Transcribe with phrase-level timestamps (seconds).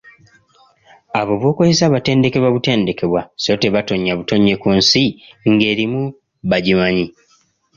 [1.19, 5.03] Abo b'okozesa baatendekebwa butendekebwa so tebaatonya butonyi ku nsi
[5.51, 6.01] ng'emirimu
[6.49, 7.05] bagimanyi!